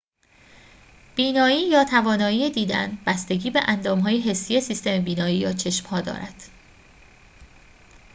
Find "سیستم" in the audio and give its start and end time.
4.61-4.99